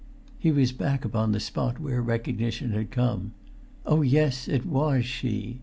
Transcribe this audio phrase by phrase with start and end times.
[0.39, 3.33] He was back upon the spot where recognition had come.
[3.85, 5.59] Oh, yes, it was she!